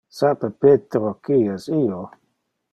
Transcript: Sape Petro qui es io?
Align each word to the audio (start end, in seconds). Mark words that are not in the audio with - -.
Sape 0.19 0.49
Petro 0.63 1.13
qui 1.27 1.37
es 1.59 1.71
io? 1.81 2.03